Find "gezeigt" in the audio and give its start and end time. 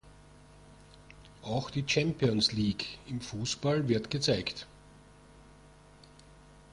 4.09-4.65